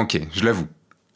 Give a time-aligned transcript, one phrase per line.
[0.00, 0.66] Ok, je l'avoue.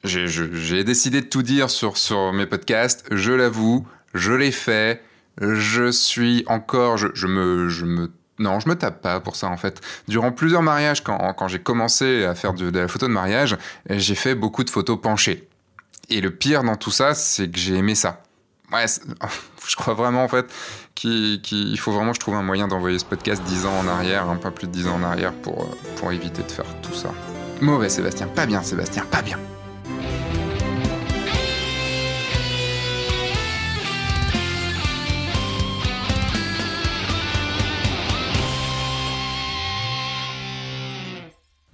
[0.05, 5.03] J'ai décidé de tout dire sur, sur mes podcasts, je l'avoue, je l'ai fait,
[5.41, 9.49] je suis encore, je, je, me, je me non, je me tape pas pour ça
[9.49, 9.81] en fait.
[10.07, 13.57] Durant plusieurs mariages, quand, quand j'ai commencé à faire de, la photo de mariage,
[13.91, 15.49] j'ai fait beaucoup de photos penchées.
[16.09, 18.23] Et le pire dans tout ça, c'est que j'ai aimé ça.
[18.73, 18.85] Ouais,
[19.69, 20.47] je crois vraiment en fait
[20.95, 24.37] qu'il faut vraiment je trouve un moyen d'envoyer ce podcast 10 ans en arrière, un
[24.37, 25.67] peu plus de 10 ans en arrière pour, euh,
[25.97, 27.13] pour éviter de faire tout ça.
[27.61, 29.39] Mauvais Sébastien, pas bien Sébastien, pas bien.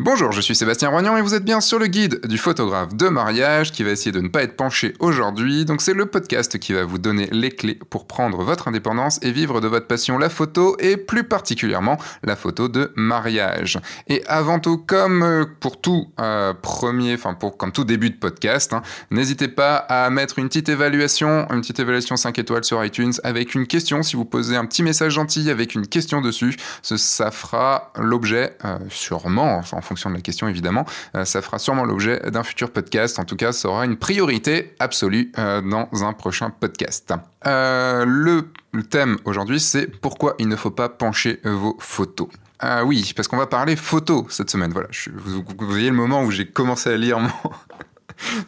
[0.05, 3.09] Bonjour, je suis Sébastien Roignan et vous êtes bien sur le guide du photographe de
[3.09, 5.65] mariage qui va essayer de ne pas être penché aujourd'hui.
[5.65, 9.33] Donc c'est le podcast qui va vous donner les clés pour prendre votre indépendance et
[9.33, 13.81] vivre de votre passion la photo et plus particulièrement la photo de mariage.
[14.07, 18.17] Et avant tout, comme euh, pour tout euh, premier, enfin pour comme tout début de
[18.17, 22.85] podcast, hein, n'hésitez pas à mettre une petite évaluation, une petite évaluation 5 étoiles sur
[22.85, 24.03] iTunes avec une question.
[24.03, 28.77] Si vous posez un petit message gentil avec une question dessus, ça fera l'objet euh,
[28.91, 30.85] sûrement en de la question évidemment,
[31.17, 33.19] euh, ça fera sûrement l'objet d'un futur podcast.
[33.19, 37.13] En tout cas, ça aura une priorité absolue euh, dans un prochain podcast.
[37.47, 38.45] Euh, le,
[38.91, 42.29] thème aujourd'hui, c'est pourquoi il ne faut pas pencher vos photos?
[42.59, 44.73] Ah oui, parce qu'on va parler photo cette semaine.
[44.73, 47.31] Voilà, vous, vous, voyez le moment où j'ai commencé à lire mon,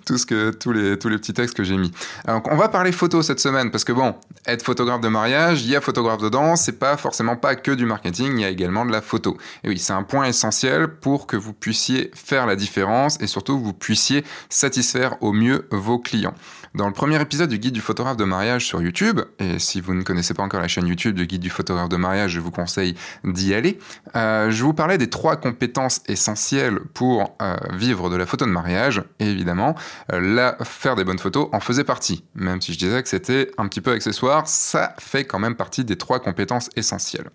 [0.05, 1.91] tous, les, petits textes que j'ai mis.
[2.27, 4.15] Alors, on va parler photo cette semaine parce que bon,
[4.47, 7.87] être photographe de mariage, il y a photographe dedans, c'est pas forcément pas que du
[7.87, 9.37] marketing, il y a également de la photo.
[9.65, 13.59] Et oui, c'est un point essentiel pour que vous puissiez faire la différence et surtout
[13.59, 16.35] vous puissiez satisfaire au mieux vos clients.
[16.77, 19.95] Dans le premier épisode du guide du photographe de mariage sur YouTube, et si vous
[19.95, 22.51] ne connaissez pas encore la chaîne YouTube du guide du photographe de mariage, je vous
[22.51, 23.79] conseille d'y aller,
[24.15, 28.51] euh, je vous parlais des trois compétences essentielles pour euh, vivre de la photo de
[28.51, 29.75] mariage, et évidemment,
[30.13, 32.25] euh, faire des bonnes photos en faisait partie.
[32.35, 35.83] Même si je disais que c'était un petit peu accessoire, ça fait quand même partie
[35.83, 37.31] des trois compétences essentielles.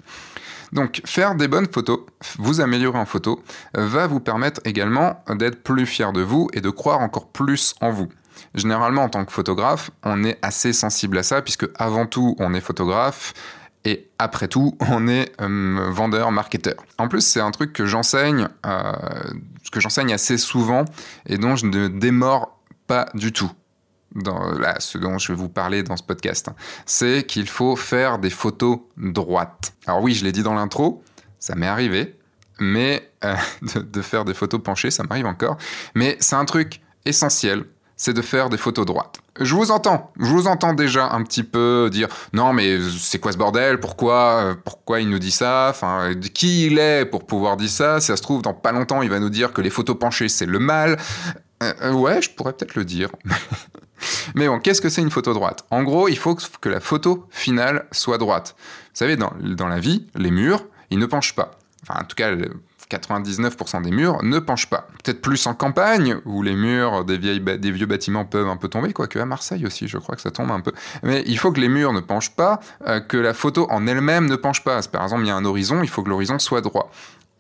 [0.72, 2.02] Donc faire des bonnes photos,
[2.38, 3.42] vous améliorer en photo,
[3.74, 7.90] va vous permettre également d'être plus fier de vous et de croire encore plus en
[7.90, 8.08] vous.
[8.54, 12.54] Généralement, en tant que photographe, on est assez sensible à ça, puisque avant tout, on
[12.54, 13.34] est photographe.
[13.84, 16.76] Et après tout, on est euh, vendeur, marketeur.
[16.98, 18.94] En plus, c'est un truc que j'enseigne, euh,
[19.72, 20.86] que j'enseigne assez souvent
[21.26, 23.52] et dont je ne démords pas du tout.
[24.14, 24.42] Dans,
[24.80, 26.56] ce dont je vais vous parler dans ce podcast, hein.
[26.86, 29.74] c'est qu'il faut faire des photos droites.
[29.88, 31.02] Alors oui, je l'ai dit dans l'intro,
[31.40, 32.20] ça m'est arrivé,
[32.60, 33.36] mais euh,
[33.76, 35.56] de faire des photos penchées, ça m'arrive encore.
[35.96, 37.64] Mais c'est un truc essentiel
[38.02, 39.20] c'est de faire des photos droites.
[39.40, 43.32] Je vous entends, je vous entends déjà un petit peu dire non mais c'est quoi
[43.32, 43.80] ce bordel?
[43.80, 45.68] Pourquoi pourquoi il nous dit ça?
[45.70, 48.00] Enfin qui il est pour pouvoir dire ça?
[48.00, 50.30] Si ça se trouve dans pas longtemps il va nous dire que les photos penchées
[50.30, 50.98] c'est le mal.
[51.62, 53.10] Euh, euh, ouais, je pourrais peut-être le dire.
[54.34, 55.64] mais bon, qu'est-ce que c'est une photo droite?
[55.70, 58.56] En gros, il faut que la photo finale soit droite.
[58.58, 61.52] Vous savez, dans, dans la vie, les murs, ils ne penchent pas.
[61.84, 62.32] Enfin, en tout cas,
[62.92, 64.88] 99% des murs ne penchent pas.
[65.04, 67.42] Peut-être plus en campagne, où les murs des, vieilles
[67.72, 70.52] vieux bâtiments peuvent un peu tomber, quoique à Marseille aussi, je crois que ça tombe
[70.52, 70.72] un peu.
[71.04, 74.28] Mais il faut que les murs ne penchent pas, euh, que la photo en elle-même
[74.28, 74.82] ne penche pas.
[74.92, 76.92] Par exemple, il y a un horizon, il faut que l'horizon soit droit.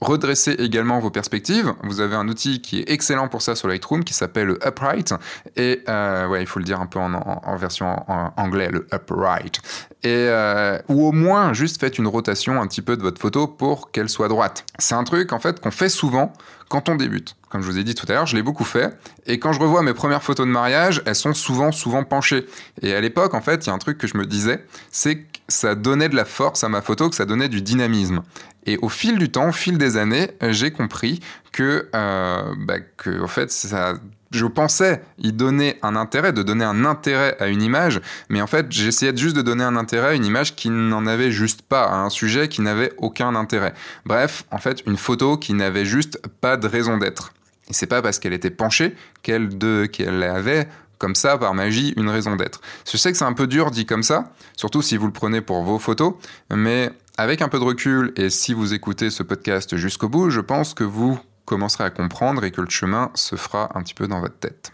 [0.01, 1.73] Redressez également vos perspectives.
[1.83, 5.13] Vous avez un outil qui est excellent pour ça sur Lightroom qui s'appelle le Upright.
[5.55, 9.61] Et euh, ouais, il faut le dire un peu en, version en, anglais, le Upright.
[10.03, 13.47] Et, euh, ou au moins, juste faites une rotation un petit peu de votre photo
[13.47, 14.65] pour qu'elle soit droite.
[14.79, 16.33] C'est un truc en fait qu'on fait souvent
[16.67, 17.35] quand on débute.
[17.49, 18.97] Comme je vous ai dit tout à l'heure, je l'ai beaucoup fait.
[19.27, 22.47] Et quand je revois mes premières photos de mariage, elles sont souvent, souvent penchées.
[22.81, 25.25] Et à l'époque, en fait, il y a un truc que je me disais, c'est
[25.51, 28.21] ça donnait de la force à ma photo, que ça donnait du dynamisme.
[28.65, 31.19] Et au fil du temps, au fil des années, j'ai compris
[31.51, 33.95] que, euh, bah, que, en fait, ça
[34.31, 38.47] je pensais y donner un intérêt, de donner un intérêt à une image, mais en
[38.47, 41.83] fait, j'essayais juste de donner un intérêt à une image qui n'en avait juste pas,
[41.83, 43.73] à un sujet qui n'avait aucun intérêt.
[44.05, 47.33] Bref, en fait, une photo qui n'avait juste pas de raison d'être.
[47.69, 49.49] Et c'est pas parce qu'elle était penchée qu'elle
[49.89, 50.67] qu'elle avait
[51.01, 52.61] comme ça, par magie, une raison d'être.
[52.87, 55.41] Je sais que c'est un peu dur dit comme ça, surtout si vous le prenez
[55.41, 56.13] pour vos photos,
[56.53, 60.41] mais avec un peu de recul et si vous écoutez ce podcast jusqu'au bout, je
[60.41, 64.07] pense que vous commencerez à comprendre et que le chemin se fera un petit peu
[64.07, 64.71] dans votre tête.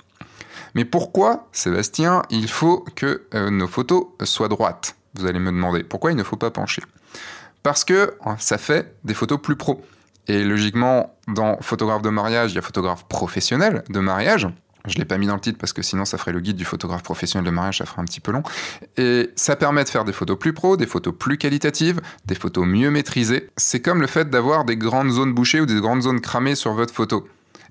[0.75, 4.97] Mais pourquoi, Sébastien, il faut que euh, nos photos soient droites?
[5.15, 5.85] Vous allez me demander.
[5.85, 6.83] Pourquoi il ne faut pas pencher?
[7.63, 9.81] Parce que ça fait des photos plus pro.
[10.27, 14.49] Et logiquement, dans photographe de mariage, il y a photographe professionnel de mariage.
[14.87, 16.55] Je ne l'ai pas mis dans le titre parce que sinon ça ferait le guide
[16.55, 18.43] du photographe professionnel de mariage, ça ferait un petit peu long.
[18.97, 22.65] Et ça permet de faire des photos plus pro, des photos plus qualitatives, des photos
[22.65, 23.49] mieux maîtrisées.
[23.57, 26.73] C'est comme le fait d'avoir des grandes zones bouchées ou des grandes zones cramées sur
[26.73, 27.27] votre photo.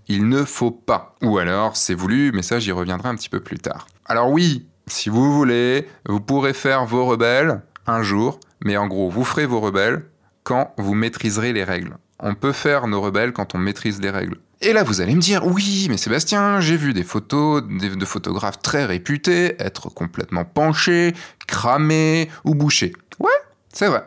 [0.09, 1.17] il ne faut pas.
[1.23, 3.89] Ou alors, c'est voulu, mais ça, j'y reviendrai un petit peu plus tard.
[4.05, 9.11] Alors oui, si vous voulez, vous pourrez faire vos rebelles un jour, mais en gros,
[9.11, 10.05] vous ferez vos rebelles
[10.45, 11.97] quand vous maîtriserez les règles.
[12.21, 14.39] On peut faire nos rebelles quand on maîtrise les règles.
[14.63, 18.61] Et là, vous allez me dire, oui, mais Sébastien, j'ai vu des photos de photographes
[18.63, 21.15] très réputés être complètement penchés,
[21.47, 22.93] cramés ou bouchés.
[23.19, 23.29] Ouais,
[23.73, 24.05] c'est vrai.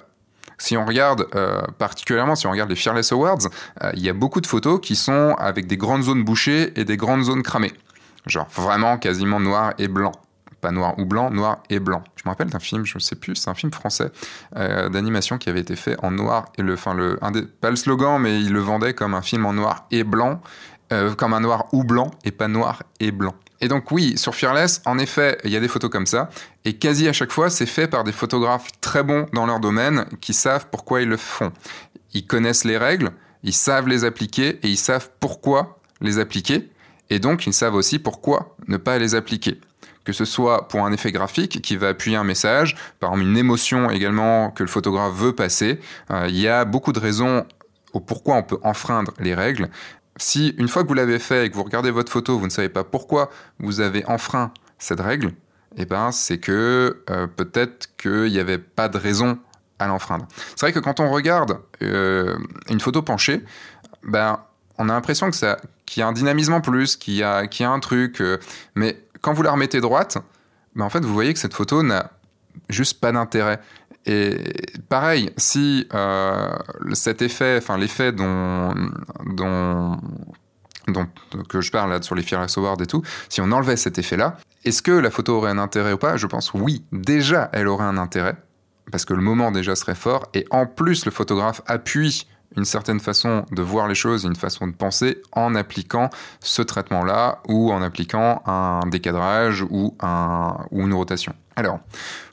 [0.58, 3.48] Si on regarde, euh, particulièrement si on regarde les Fearless Awards,
[3.84, 6.84] euh, il y a beaucoup de photos qui sont avec des grandes zones bouchées et
[6.84, 7.74] des grandes zones cramées.
[8.26, 10.12] Genre vraiment quasiment noir et blanc
[10.60, 12.04] pas noir ou blanc, noir et blanc.
[12.16, 14.12] Je me rappelle d'un film, je ne sais plus, c'est un film français
[14.56, 17.18] euh, d'animation qui avait été fait en noir et le, enfin le,
[17.62, 20.42] pas le slogan, mais il le vendait comme un film en noir et blanc,
[20.92, 23.36] euh, comme un noir ou blanc et pas noir et blanc.
[23.62, 26.30] Et donc oui, sur Fearless, en effet, il y a des photos comme ça,
[26.66, 30.06] et quasi à chaque fois, c'est fait par des photographes très bons dans leur domaine,
[30.22, 31.52] qui savent pourquoi ils le font.
[32.14, 33.12] Ils connaissent les règles,
[33.44, 36.70] ils savent les appliquer, et ils savent pourquoi les appliquer,
[37.10, 39.60] et donc ils savent aussi pourquoi ne pas les appliquer
[40.06, 43.38] que ce soit pour un effet graphique qui va appuyer un message, par exemple une
[43.38, 45.80] émotion également que le photographe veut passer.
[46.12, 47.46] Euh, il y a beaucoup de raisons
[47.94, 49.70] au pourquoi on peut enfreindre les règles.
[50.18, 52.52] Si une fois que vous l'avez fait et que vous regardez votre photo, vous ne
[52.52, 53.30] savez pas pourquoi
[53.60, 55.32] vous avez enfreint cette règle,
[55.78, 59.40] eh ben c'est que euh, peut-être qu'il n'y avait pas de raison
[59.80, 60.28] à l'enfreindre.
[60.56, 62.38] C'est vrai que quand on regarde euh,
[62.70, 63.44] une photo penchée,
[64.04, 64.40] ben
[64.78, 67.70] on a l'impression qu'il y a un dynamisme en plus, qu'il y a, y a
[67.70, 68.24] un truc,
[68.76, 70.18] mais quand vous la remettez droite,
[70.76, 72.12] ben en fait, vous voyez que cette photo n'a
[72.70, 73.60] juste pas d'intérêt.
[74.06, 74.38] Et
[74.88, 76.56] pareil, si euh,
[76.94, 78.74] cet effet, enfin l'effet dont,
[79.26, 79.98] dont,
[80.88, 81.08] dont,
[81.50, 84.38] que je parle là sur les Fearless Awards et tout, si on enlevait cet effet-là,
[84.66, 86.18] est-ce que la photo aurait un intérêt ou pas?
[86.18, 86.84] Je pense oui.
[86.92, 88.36] Déjà, elle aurait un intérêt
[88.92, 93.00] parce que le moment déjà serait fort et en plus le photographe appuie une certaine
[93.00, 96.10] façon de voir les choses, une façon de penser en appliquant
[96.40, 101.34] ce traitement-là ou en appliquant un décadrage ou, un, ou une rotation.
[101.56, 101.80] Alors,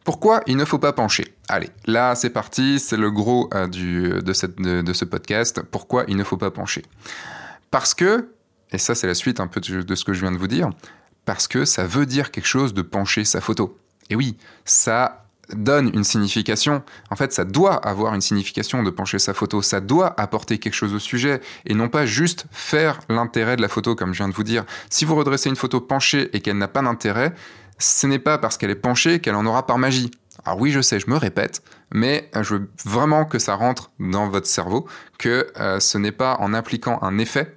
[0.04, 1.34] pourquoi il ne faut pas pencher?
[1.48, 4.32] Allez, là c'est parti, c'est le gros euh, de,
[4.92, 5.62] ce podcast.
[5.70, 6.84] Pourquoi il ne faut pas pencher?
[7.70, 8.30] Parce que,
[8.72, 10.70] et ça c'est la suite un peu de ce que je viens de vous dire,
[11.24, 13.78] parce que ça veut dire quelque chose de pencher sa photo.
[14.08, 16.82] Et oui, ça donne une signification.
[17.10, 19.62] En fait, ça doit avoir une signification de pencher sa photo.
[19.62, 23.68] Ça doit apporter quelque chose au sujet et non pas juste faire l'intérêt de la
[23.68, 24.64] photo, comme je viens de vous dire.
[24.90, 27.34] Si vous redressez une photo penchée et qu'elle n'a pas d'intérêt,
[27.78, 30.10] ce n'est pas parce qu'elle est penchée qu'elle en aura par magie.
[30.44, 34.28] Alors oui, je sais, je me répète, mais je veux vraiment que ça rentre dans
[34.28, 34.86] votre cerveau,
[35.18, 37.55] que euh, ce n'est pas en appliquant un effet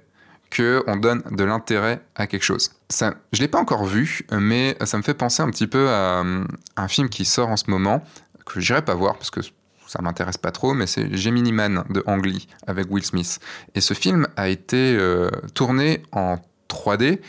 [0.54, 2.70] qu'on donne de l'intérêt à quelque chose.
[2.90, 6.22] Je ne l'ai pas encore vu, mais ça me fait penser un petit peu à,
[6.76, 8.04] un film qui sort en ce moment,
[8.46, 9.40] que je n'irai pas voir parce que
[9.86, 12.22] ça m'intéresse pas trop, mais c'est Gemini Man de Ang
[12.66, 13.38] avec Will Smith.
[13.74, 16.38] Et ce film a été euh, tourné en
[16.68, 17.20] 3D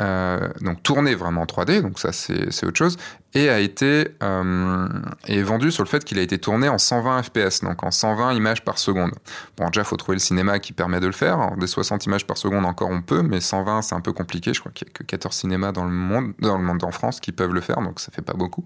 [0.00, 2.96] euh, donc tourné vraiment en 3D, donc ça c'est autre chose,
[3.34, 4.88] et a été euh,
[5.26, 8.32] est vendu sur le fait qu'il a été tourné en 120 fps, donc en 120
[8.32, 9.12] images par seconde.
[9.56, 11.52] Bon, déjà faut trouver le cinéma qui permet de le faire.
[11.58, 14.54] des 60 images par seconde encore on peut, mais 120 c'est un peu compliqué.
[14.54, 16.90] Je crois qu'il y a que 14 cinémas dans le monde, dans le monde en
[16.90, 18.64] France qui peuvent le faire, donc ça fait pas beaucoup.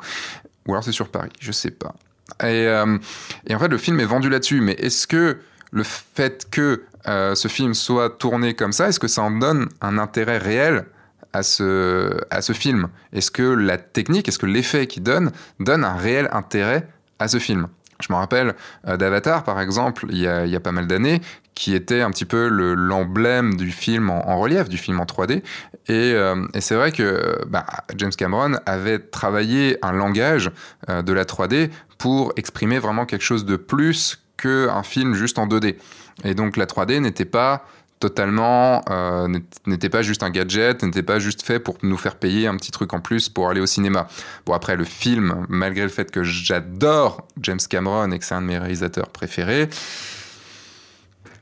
[0.69, 1.95] Ou alors c'est sur Paris, je sais pas.
[2.41, 2.99] Et, euh,
[3.47, 5.39] et en fait le film est vendu là-dessus, mais est-ce que
[5.73, 9.99] le fait que ce film soit tourné comme ça, est-ce que ça en donne un
[9.99, 10.85] intérêt réel
[11.33, 15.85] à ce, à ce film Est-ce que la technique, est-ce que l'effet qu'il donne donne
[15.85, 17.69] un réel intérêt à ce film?
[18.01, 18.55] Je me rappelle
[18.89, 21.21] euh, d'Avatar, par exemple, il y, a, y a pas mal d'années,
[21.55, 25.33] qui était un petit peu l'emblème du film en, relief, du film en 3D.
[25.35, 25.43] Et,
[25.89, 30.51] euh, et c'est vrai que bah, James Cameron avait travaillé un langage
[30.89, 35.47] euh, de la 3D pour exprimer vraiment quelque chose de plus qu'un film juste en
[35.47, 35.77] 2D.
[36.25, 37.65] Et donc la 3D n'était pas
[38.03, 39.29] totalement, euh,
[39.65, 42.73] n'était pas juste un gadget, n'était pas juste fait pour nous faire payer un petit
[42.73, 44.09] truc en plus pour aller au cinéma.
[44.45, 48.43] Bon, après, le film, malgré le fait que j'adore James Cameron et que c'est un
[48.43, 49.69] de mes réalisateurs préférés,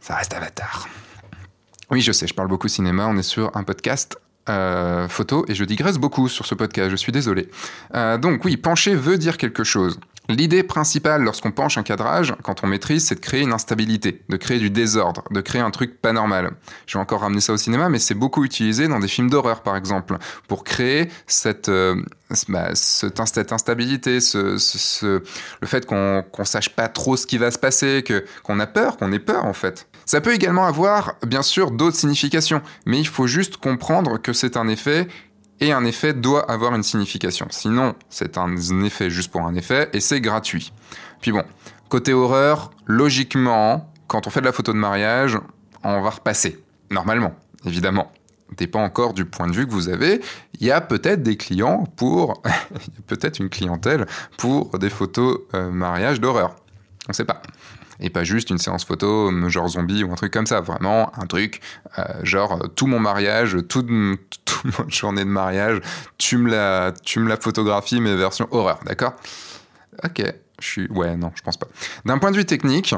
[0.02, 0.87] ça reste Avatar.
[1.90, 4.19] Oui, je sais, je parle beaucoup cinéma, on est sur un podcast
[4.50, 7.49] euh, photo et je digresse beaucoup sur ce podcast, je suis désolé.
[7.95, 9.99] Euh, donc oui, pencher veut dire quelque chose.
[10.30, 14.37] L'idée principale lorsqu'on penche un cadrage, quand on maîtrise, c'est de créer une instabilité, de
[14.37, 16.52] créer du désordre, de créer un truc pas normal.
[16.87, 19.62] Je vais encore ramener ça au cinéma, mais c'est beaucoup utilisé dans des films d'horreur,
[19.62, 22.00] par exemple, pour créer cette, euh,
[22.49, 25.20] bah, cette, instabilité, ce,
[25.60, 28.04] le fait qu'on ne sache pas trop ce qui va se passer,
[28.44, 29.88] qu'on a peur, qu'on ait peur en fait.
[30.06, 34.56] Ça peut également avoir, bien sûr, d'autres significations, mais il faut juste comprendre que c'est
[34.56, 35.08] un effet
[35.61, 37.47] et un effet doit avoir une signification.
[37.50, 40.73] Sinon, c'est un effet juste pour un effet et c'est gratuit.
[41.21, 41.45] Puis bon,
[41.88, 45.38] côté horreur, logiquement, quand on fait de la photo de mariage,
[45.85, 46.62] on va repasser.
[46.90, 48.11] Normalement, évidemment.
[48.57, 50.21] dépend encore du point de vue que vous avez.
[50.59, 52.43] Il y a peut-être des clients pour,
[53.07, 54.07] peut-être une clientèle
[54.38, 56.57] pour des photos euh, mariage d'horreur.
[57.07, 57.43] On ne sait pas.
[58.00, 60.61] Et pas juste une séance photo genre zombie ou un truc comme ça.
[60.61, 61.61] Vraiment un truc
[61.99, 63.87] euh, genre tout mon mariage, toute,
[64.45, 65.80] toute ma journée de mariage,
[66.19, 69.12] tu me la, tu me la photographies mais version horreur, d'accord?
[70.04, 70.23] Ok,
[70.61, 70.88] je suis...
[70.90, 71.66] Ouais, non, je pense pas.
[72.04, 72.95] D'un point de vue technique,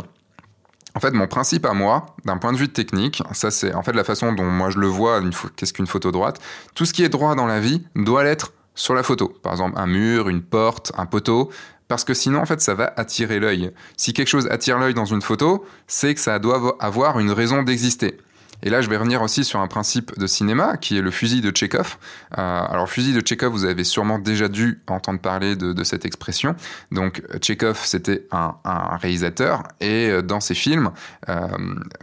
[0.94, 3.92] en fait, mon principe à moi, d'un point de vue technique, ça c'est en fait
[3.92, 5.20] la façon dont moi je le vois,
[5.56, 6.40] qu'est-ce qu'une photo droite?
[6.74, 9.28] Tout ce qui est droit dans la vie doit l'être sur la photo.
[9.42, 11.50] Par exemple, un mur, une porte, un poteau,
[11.92, 13.70] parce que sinon, en fait, ça va attirer l'œil.
[13.98, 17.62] Si quelque chose attire l'œil dans une photo, c'est que ça doit avoir une raison
[17.62, 18.16] d'exister.
[18.62, 21.42] Et là, je vais revenir aussi sur un principe de cinéma qui est le fusil
[21.42, 21.98] de Tchekhov.
[22.38, 26.56] Euh, alors, fusil de Tchekhov, vous avez sûrement déjà dû entendre parler de, cette expression.
[26.92, 28.54] Donc, Tchekhov, c'était un,
[28.96, 30.92] réalisateur et euh, dans ses films,
[31.28, 31.46] euh,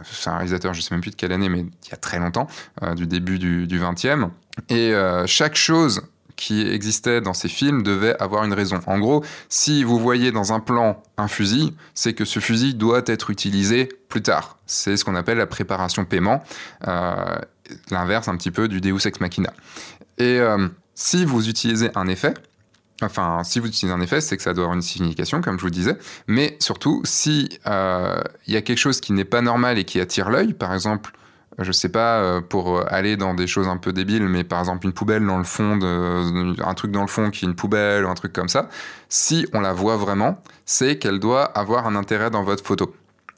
[0.04, 2.20] c'est un réalisateur, je sais même plus de quelle année, mais il y a très
[2.20, 2.46] longtemps,
[2.94, 4.28] du début du, du 20e.
[4.68, 4.92] Et
[5.26, 6.02] chaque chose
[6.40, 8.80] qui existait dans ces films devait avoir une raison.
[8.86, 13.02] En gros, si vous voyez dans un plan un fusil, c'est que ce fusil doit
[13.04, 14.56] être utilisé plus tard.
[14.64, 16.42] C'est ce qu'on appelle la préparation paiement,
[16.88, 17.36] euh,
[17.90, 19.52] l'inverse un petit peu du Deus ex machina.
[20.16, 22.34] Et euh, si vous utilisez un effet,
[23.02, 25.62] Enfin, si vous utilisez un effet, c'est que ça doit avoir une signification, comme je
[25.62, 25.96] vous disais.
[26.26, 30.00] Mais surtout, si euh, il y a quelque chose qui n'est pas normal et qui
[30.00, 31.10] attire l'œil, par exemple
[31.60, 34.86] je sais pas, euh, pour aller dans des choses un peu débiles, mais par exemple
[34.86, 38.08] une poubelle dans le fond, un truc dans le fond qui est une poubelle ou
[38.08, 38.68] un truc comme ça,
[39.08, 42.94] si on la voit vraiment, c'est qu'elle doit avoir un intérêt dans votre photo.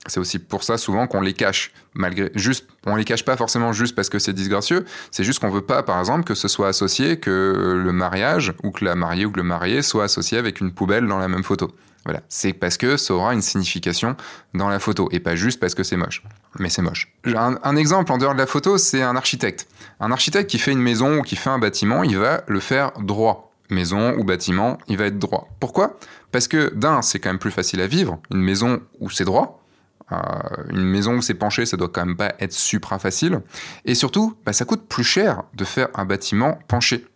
[0.07, 3.73] C'est aussi pour ça souvent qu'on les cache, malgré juste, on les cache pas forcément
[3.73, 4.85] juste parce que c'est disgracieux.
[5.13, 8.73] C'est juste qu'on veut pas, par exemple, que ce soit associé que le mariage ou
[8.73, 11.45] que la mariée ou que le marié soit associé avec une poubelle dans la même
[11.45, 11.71] photo.
[12.05, 14.17] Voilà, c'est parce que ça aura une signification
[14.55, 16.23] dans la photo et pas juste parce que c'est moche.
[16.59, 17.13] Mais c'est moche.
[17.25, 19.69] Un, exemple en dehors de la photo, c'est un architecte.
[20.01, 22.93] Un architecte qui fait une maison ou qui fait un bâtiment, il va le faire
[23.01, 23.53] droit.
[23.71, 25.49] Maison ou bâtiment, il va être droit.
[25.61, 25.97] Pourquoi?
[26.33, 28.19] Parce que d'un, c'est quand même plus facile à vivre.
[28.31, 29.63] Une maison où c'est droit,
[30.11, 30.17] euh,
[30.71, 33.41] une maison où c'est penché, ça doit quand même pas être supra facile.
[33.85, 37.07] Et surtout, bah, ça coûte plus cher de faire un bâtiment penché.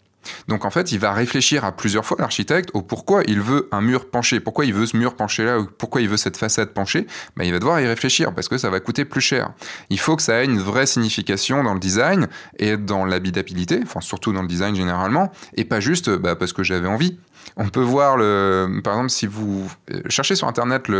[0.49, 3.80] Donc en fait, il va réfléchir à plusieurs fois l'architecte au pourquoi il veut un
[3.80, 6.71] mur penché, pourquoi il veut ce mur penché là, ou pourquoi il veut cette façade
[6.71, 7.06] penchée?
[7.37, 9.50] Ben, il va devoir y réfléchir parce que ça va coûter plus cher.
[9.90, 12.28] Il faut que ça ait une vraie signification dans le design
[12.59, 16.62] et dans l'habitabilité, enfin surtout dans le design généralement, et pas juste bah, parce que
[16.62, 17.18] j'avais envie.
[17.56, 20.90] On peut voir le, par exemple, si vous euh, cherchez sur internet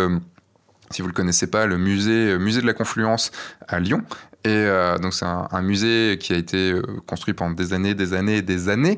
[0.91, 3.33] si vous ne le connaissez pas, le musée, euh, musée de la Confluence
[3.69, 4.03] à Lyon.
[4.47, 8.15] Et euh, donc c'est un, musée qui a été euh, construit pendant des années, des
[8.15, 8.97] années, des années.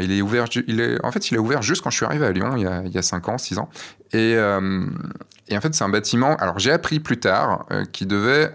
[0.00, 2.26] il est ouvert, il est, en fait, il est ouvert juste quand je suis arrivé
[2.26, 3.68] à Lyon, il y a, il y a 5 ans, 6 ans.
[4.12, 6.34] Et, en fait, c'est un bâtiment.
[6.36, 8.50] Alors j'ai appris plus tard qui devait,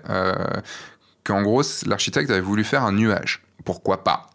[1.24, 3.42] qu'en gros, l'architecte avait voulu faire un nuage.
[3.64, 4.30] Pourquoi pas?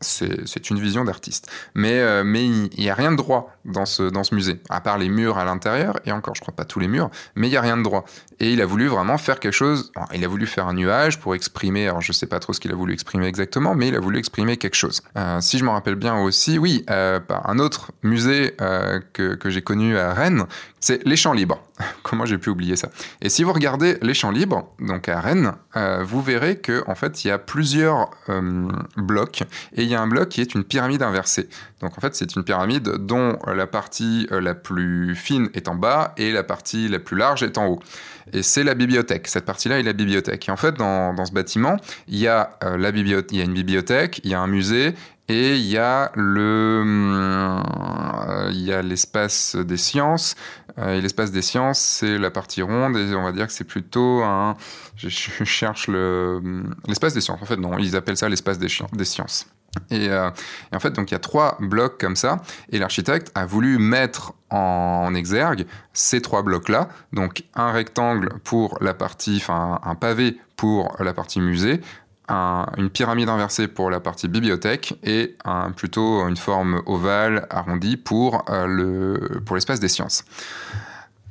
[0.00, 1.50] C'est une vision d'artiste.
[1.76, 4.98] Euh, mais il n'y a rien de droit dans ce, dans ce musée, à part
[4.98, 7.56] les murs à l'intérieur, et encore, je crois pas tous les murs, mais il n'y
[7.56, 8.04] a rien de droit.
[8.38, 11.34] Et il a voulu vraiment faire quelque chose, il a voulu faire un nuage pour
[11.34, 14.00] exprimer, alors je sais pas trop ce qu'il a voulu exprimer exactement, mais il a
[14.00, 15.02] voulu exprimer quelque chose.
[15.16, 18.54] Euh, si je me rappelle bien aussi, oui, euh, un autre musée
[19.12, 20.44] que, que j'ai connu à Rennes,
[20.80, 21.62] c'est les champs libres.
[22.02, 22.88] Comment j'ai pu oublier ça?
[23.20, 25.52] Et si vous regardez les champs libres, donc à Rennes,
[26.02, 28.10] vous verrez que en fait il y a plusieurs
[28.96, 29.42] blocs
[29.74, 31.48] et il y a un bloc qui est une pyramide inversée.
[31.80, 35.74] Donc en fait, c'est une pyramide dont la partie euh, la plus fine est en
[35.74, 37.80] bas et la partie la plus large est en haut.
[38.32, 39.28] Et c'est la bibliothèque.
[39.28, 40.48] Cette partie-là est la bibliothèque.
[40.48, 41.76] Et en fait, dans, dans ce bâtiment,
[42.08, 44.94] il y, a, euh, la il y a une bibliothèque, il y a un musée
[45.28, 50.36] et il y a le, euh, il y a l'espace des sciences.
[50.78, 52.96] et l'espace des sciences, c'est la partie ronde.
[52.96, 54.56] Et on va dire que c'est plutôt un.
[54.96, 56.40] Je, cherche le
[56.88, 57.42] l'espace des sciences.
[57.42, 58.68] En fait, non, ils appellent ça l'espace des
[59.04, 59.46] sciences.
[59.92, 60.30] Euh,
[60.72, 63.78] et, en fait, donc il y a trois blocs comme ça, et l'architecte a voulu
[63.78, 70.38] mettre en, exergue ces trois blocs-là, donc un rectangle pour la partie, enfin un pavé
[70.56, 71.80] pour la partie musée,
[72.28, 75.36] une pyramide inversée pour la partie bibliothèque et
[75.76, 80.24] plutôt une forme ovale arrondie pour euh, le pour l'espace des sciences.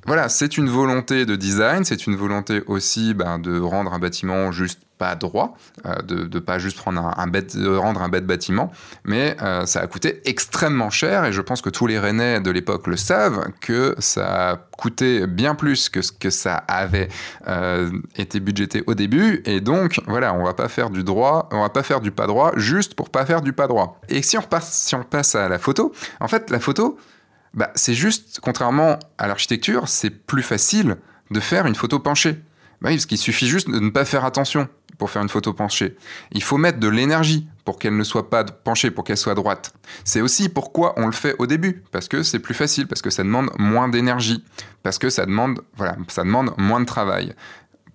[0.05, 4.51] Voilà, c'est une volonté de design, c'est une volonté aussi ben, de rendre un bâtiment
[4.51, 8.71] juste pas droit, euh, de pas juste prendre un, rendre un bête bâtiment,
[9.05, 12.51] mais euh, ça a coûté extrêmement cher et je pense que tous les Rennais de
[12.51, 17.07] l'époque le savent que ça a coûté bien plus que ce que ça avait
[17.47, 21.61] euh, été budgété au début et donc voilà, on va pas faire du droit, on
[21.61, 24.01] va pas faire du pas droit juste pour pas faire du pas droit.
[24.09, 26.99] Et si on passe, si on passe à la photo, en fait la photo,
[27.53, 30.97] bah, c'est juste, contrairement à l'architecture, c'est plus facile
[31.31, 32.41] de faire une photo penchée.
[32.81, 35.97] Bah parce qu'il suffit juste de ne pas faire attention pour faire une photo penchée.
[36.31, 39.73] Il faut mettre de l'énergie pour qu'elle ne soit pas penchée, pour qu'elle soit droite.
[40.05, 43.09] C'est aussi pourquoi on le fait au début, parce que c'est plus facile, parce que
[43.09, 44.43] ça demande moins d'énergie,
[44.81, 47.33] parce que ça demande, voilà, ça demande moins de travail.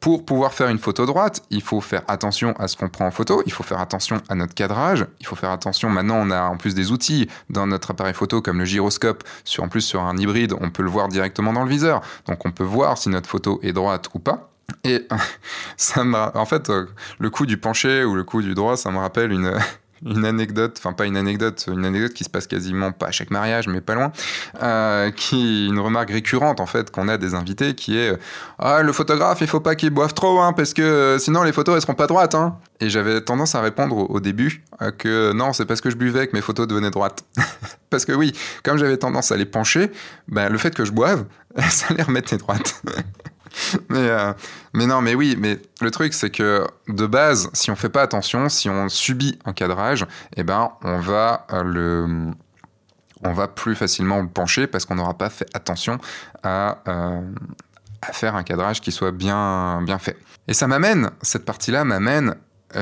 [0.05, 3.11] Pour pouvoir faire une photo droite, il faut faire attention à ce qu'on prend en
[3.11, 6.43] photo, il faut faire attention à notre cadrage, il faut faire attention, maintenant on a
[6.43, 10.03] en plus des outils dans notre appareil photo comme le gyroscope, sur, en plus sur
[10.03, 13.09] un hybride on peut le voir directement dans le viseur, donc on peut voir si
[13.09, 14.51] notre photo est droite ou pas.
[14.85, 15.09] Et
[15.79, 16.85] ça me, en fait, euh,
[17.19, 19.59] le coup du penché ou le coup du droit, ça me rappelle une,
[20.05, 23.31] une anecdote, enfin pas une anecdote, une anecdote qui se passe quasiment pas à chaque
[23.31, 24.13] mariage, mais pas loin,
[24.63, 28.17] euh, qui une remarque récurrente en fait qu'on a des invités, qui est
[28.59, 31.53] ah le photographe il faut pas qu'il boive trop hein, parce que euh, sinon les
[31.53, 32.59] photos elles seront pas droites hein.
[32.81, 36.27] Et j'avais tendance à répondre au, début euh, que non c'est parce que je buvais
[36.27, 37.25] que mes photos devenaient droites,
[37.91, 38.33] parce que oui
[38.63, 39.91] comme j'avais tendance à les pencher,
[40.29, 41.25] ben le fait que je boive
[41.71, 42.83] ça les remettait droites.
[43.89, 44.33] mais, euh,
[44.73, 48.03] mais non, mais oui, mais le truc, c'est que de base, si on fait pas
[48.03, 50.07] attention, si on subit un cadrage,
[50.37, 52.33] eh ben, on va euh,
[53.55, 55.99] plus facilement le pencher parce qu'on n'aura pas fait attention
[56.43, 57.21] à, euh,
[58.13, 60.19] faire un cadrage qui soit bien, bien fait.
[60.47, 62.35] Et ça m'amène, cette partie-là m'amène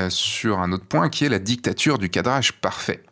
[0.09, 3.03] sur un autre point qui est la dictature du cadrage parfait.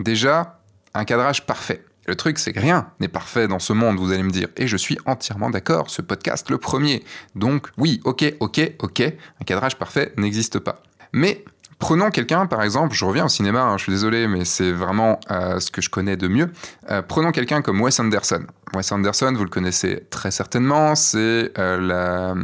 [0.00, 0.58] Déjà,
[0.92, 1.84] un cadrage parfait.
[2.06, 4.48] Le truc, c'est que rien n'est parfait dans ce monde, vous allez me dire.
[4.56, 7.04] Et je suis entièrement d'accord, ce podcast, le premier.
[7.34, 10.82] Donc oui, ok, ok, ok, un cadrage parfait n'existe pas.
[11.12, 11.44] Mais
[11.78, 15.20] Prenons quelqu'un, par exemple, je reviens au cinéma, hein, je suis désolé, mais c'est vraiment
[15.30, 16.50] euh, ce que je connais de mieux.
[16.90, 18.46] Euh, prenons quelqu'un comme Wes Anderson.
[18.74, 22.34] Wes Anderson, vous le connaissez très certainement, c'est euh,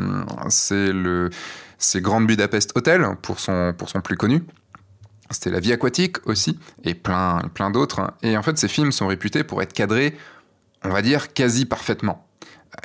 [0.93, 1.31] le,
[2.01, 4.45] Grand Budapest Hotel pour son, pour son plus connu.
[5.33, 8.13] C'était La vie aquatique aussi, et plein, plein d'autres.
[8.23, 10.17] Et en fait, ces films sont réputés pour être cadrés,
[10.85, 12.27] on va dire, quasi parfaitement.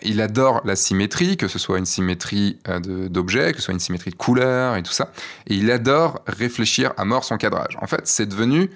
[0.02, 3.80] Il adore la symétrie, que ce soit une symétrie euh, d'objets, que ce soit une
[3.80, 5.12] symétrie de couleurs et tout ça.
[5.48, 7.78] Et il adore réfléchir à mort son cadrage.
[7.82, 8.70] En fait, c'est devenu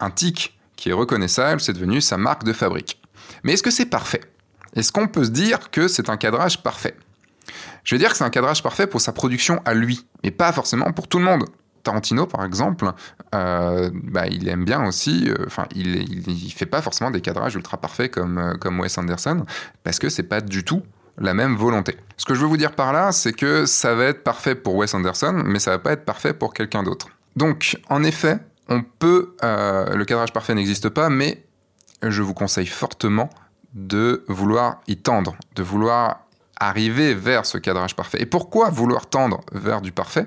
[0.00, 3.00] un tic qui est reconnaissable, c'est devenu sa marque de fabrique.
[3.42, 4.20] Mais est-ce que c'est parfait?
[4.74, 6.94] Est-ce qu'on peut se dire que c'est un cadrage parfait?
[7.82, 10.52] Je vais dire que c'est un cadrage parfait pour sa production à lui, mais pas
[10.52, 11.44] forcément pour tout le monde.
[11.88, 12.92] Tarantino, par exemple,
[13.34, 15.96] euh, bah, il aime bien aussi, euh, enfin, il,
[16.28, 19.46] il, fait pas forcément des cadrages ultra parfaits comme, euh, comme Wes Anderson,
[19.84, 20.82] parce que c'est pas du tout
[21.16, 21.96] la même volonté.
[22.18, 24.76] Ce que je veux vous dire par là, c'est que ça va être parfait pour
[24.76, 27.08] Wes Anderson, mais ça va pas être parfait pour quelqu'un d'autre.
[27.36, 31.42] Donc, en effet, on peut, le cadrage parfait n'existe pas, mais
[32.02, 33.30] je vous conseille fortement
[33.72, 36.27] de vouloir y tendre, de vouloir
[36.60, 38.20] arriver vers ce cadrage parfait.
[38.20, 40.26] Et pourquoi vouloir tendre vers du parfait?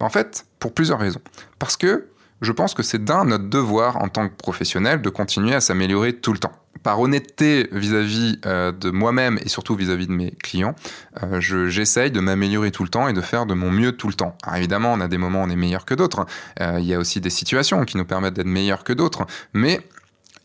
[0.00, 1.20] En fait, pour plusieurs raisons.
[1.58, 2.08] Parce que
[2.40, 6.14] je pense que c'est d'un notre devoir en tant que professionnel de continuer à s'améliorer
[6.14, 6.52] tout le temps.
[6.82, 10.74] Par honnêteté vis-à-vis euh, de moi-même et surtout vis-à-vis de mes clients,
[11.22, 14.14] euh, j'essaye de m'améliorer tout le temps et de faire de mon mieux tout le
[14.14, 14.36] temps.
[14.42, 16.26] Alors évidemment, on a des moments où on est meilleur que d'autres.
[16.60, 19.24] Euh, il y a aussi des situations qui nous permettent d'être meilleurs que d'autres.
[19.54, 19.80] Mais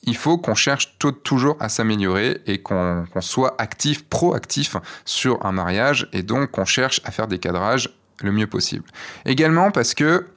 [0.03, 6.07] il faut qu'on cherche toujours à s'améliorer et qu'on soit actif, proactif sur un mariage
[6.13, 7.89] et donc qu'on cherche à faire des cadrages
[8.21, 8.85] le mieux possible.
[9.25, 10.27] Également parce que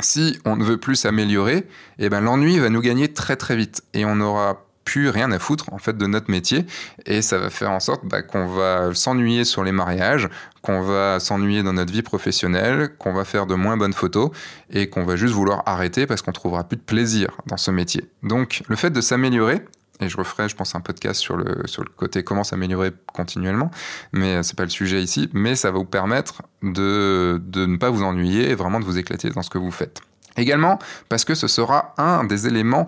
[0.00, 1.66] si on ne veut plus s'améliorer,
[1.98, 5.38] eh ben l'ennui va nous gagner très très vite et on n'aura plus rien à
[5.38, 6.66] foutre en fait de notre métier
[7.06, 10.28] et ça va faire en sorte bah, qu'on va s'ennuyer sur les mariages,
[10.62, 14.30] qu'on va s'ennuyer dans notre vie professionnelle, qu'on va faire de moins bonnes photos
[14.70, 18.04] et qu'on va juste vouloir arrêter parce qu'on trouvera plus de plaisir dans ce métier.
[18.22, 19.64] Donc le fait de s'améliorer,
[20.00, 23.70] et je referai, je pense, un podcast sur le, sur le côté comment s'améliorer continuellement,
[24.12, 27.90] mais c'est pas le sujet ici, mais ça va vous permettre de, de ne pas
[27.90, 30.00] vous ennuyer et vraiment de vous éclater dans ce que vous faites.
[30.36, 32.86] Également parce que ce sera un des éléments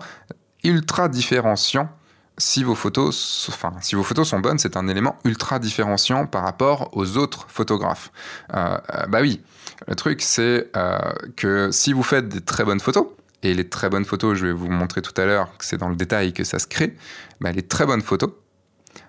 [0.65, 1.89] ultra différenciant
[2.37, 6.43] si vos photos, enfin, si vos photos sont bonnes, c'est un élément ultra différenciant par
[6.43, 8.11] rapport aux autres photographes.
[8.53, 9.41] Euh, euh, bah oui,
[9.87, 10.99] le truc c'est euh,
[11.37, 13.07] que si vous faites des très bonnes photos,
[13.43, 15.89] et les très bonnes photos, je vais vous montrer tout à l'heure que c'est dans
[15.89, 16.95] le détail que ça se crée,
[17.39, 18.31] bah, les très bonnes photos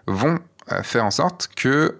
[0.06, 0.38] vont
[0.82, 1.96] faire en sorte que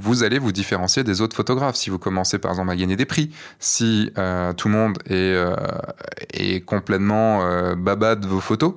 [0.00, 1.76] vous allez vous différencier des autres photographes.
[1.76, 4.10] Si vous commencez par exemple à gagner des prix, si
[4.56, 8.74] tout le monde est, complètement baba de vos photos,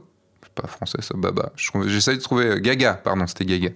[0.54, 1.52] pas français ça, baba.
[1.86, 3.70] J'essaye de trouver euh, Gaga, pardon, c'était Gaga,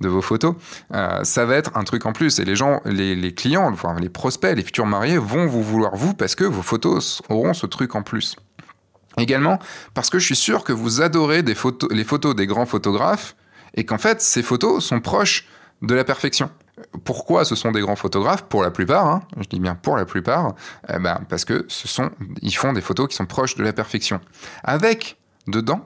[0.00, 0.54] de vos photos.
[0.92, 2.38] Euh, ça va être un truc en plus.
[2.38, 6.34] Et les gens, les, clients, les prospects, les futurs mariés vont vous vouloir vous parce
[6.34, 8.36] que vos photos auront ce truc en plus.
[9.18, 9.58] Également
[9.92, 11.54] parce que je suis sûr que vous adorez les
[12.04, 13.36] photos des grands photographes
[13.74, 15.46] et qu'en fait ces photos sont proches
[15.82, 16.50] de la perfection.
[17.04, 18.42] Pourquoi ce sont des grands photographes?
[18.44, 20.54] Pour la plupart, hein, je dis bien pour la plupart,
[20.88, 23.72] eh ben parce que ce sont, ils font des photos qui sont proches de la
[23.72, 24.20] perfection.
[24.64, 25.84] Avec dedans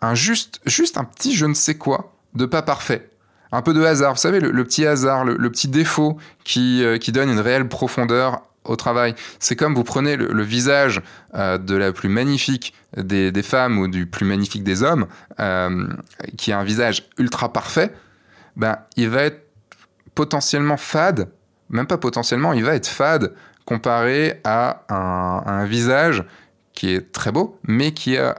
[0.00, 3.10] un juste, juste un petit je ne sais quoi de pas parfait.
[3.54, 7.12] Un peu de hasard, vous savez, le, petit hasard, le, petit défaut qui, euh, qui
[7.12, 9.14] donne une réelle profondeur au travail.
[9.38, 11.02] C'est comme vous prenez le, visage
[11.34, 15.06] euh, de la plus magnifique des, femmes ou du plus magnifique des hommes,
[15.40, 15.88] euh,
[16.36, 17.92] qui a un visage ultra parfait,
[18.56, 19.46] ben, il va être
[20.14, 21.28] potentiellement fade,
[21.70, 26.24] même pas potentiellement, il va être fade comparé à un, visage
[26.74, 28.36] qui est très beau, mais qui a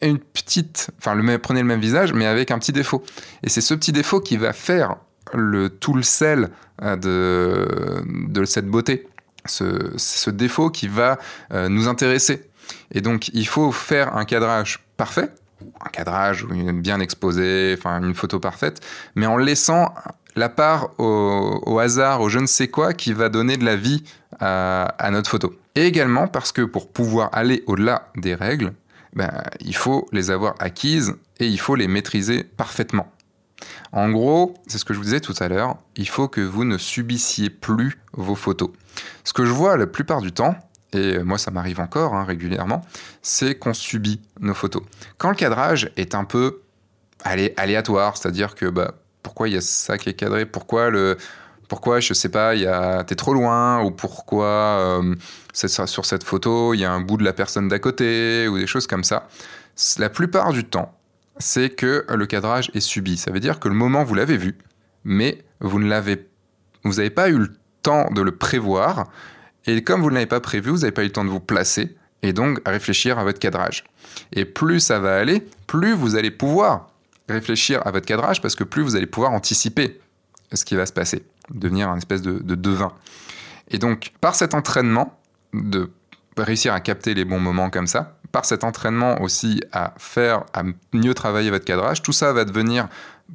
[0.00, 3.04] une petite, enfin, le, prenez le même visage, mais avec un petit défaut.
[3.42, 4.96] Et c'est ce petit défaut qui va faire
[5.32, 6.50] le, tout le sel
[6.82, 9.06] euh, de, de cette beauté
[9.46, 11.18] ce, ce défaut qui va
[11.52, 12.48] euh, nous intéresser.
[12.92, 15.30] Et donc, il faut faire un cadrage parfait,
[15.84, 18.80] un cadrage bien exposé, enfin une photo parfaite,
[19.14, 19.92] mais en laissant
[20.36, 24.02] la part au, hasard, au je ne sais quoi, qui va donner de la vie
[24.40, 25.54] à, notre photo.
[25.76, 28.72] Et également parce que pour pouvoir aller au-delà des règles,
[29.14, 29.30] ben,
[29.60, 33.12] il faut les avoir acquises et il faut les maîtriser parfaitement.
[33.92, 36.64] En gros, c'est ce que je vous disais tout à l'heure, il faut que vous
[36.64, 38.70] ne subissiez plus vos photos.
[39.24, 40.54] Ce que je vois la plupart du temps,
[40.92, 42.84] et moi ça m'arrive encore hein, régulièrement,
[43.22, 44.82] c'est qu'on subit nos photos.
[45.18, 46.62] Quand le cadrage est un peu
[47.24, 51.16] aléatoire, c'est-à-dire que bah, pourquoi il y a ça qui est cadré, pourquoi le,
[51.68, 52.70] pourquoi je sais pas, il
[53.06, 55.14] t'es trop loin, ou pourquoi euh,
[55.52, 58.66] sur cette photo il y a un bout de la personne d'à côté, ou des
[58.66, 59.28] choses comme ça.
[59.98, 60.96] La plupart du temps,
[61.38, 63.16] c'est que le cadrage est subi.
[63.16, 64.56] Ça veut dire que le moment vous l'avez vu,
[65.04, 66.28] mais vous ne l'avez,
[66.84, 67.50] vous n'avez pas eu le
[67.84, 69.06] temps de le prévoir.
[69.66, 71.38] Et comme vous ne l'avez pas prévu, vous n'avez pas eu le temps de vous
[71.38, 73.84] placer et donc à réfléchir à votre cadrage.
[74.32, 76.90] Et plus ça va aller, plus vous allez pouvoir
[77.28, 80.00] réfléchir à votre cadrage parce que plus vous allez pouvoir anticiper
[80.52, 82.92] ce qui va se passer, devenir un espèce de, de devin.
[83.70, 85.18] Et donc, par cet entraînement,
[85.52, 85.90] de
[86.36, 90.62] réussir à capter les bons moments comme ça, par cet entraînement aussi à faire, à
[90.92, 92.88] mieux travailler votre cadrage, tout ça va devenir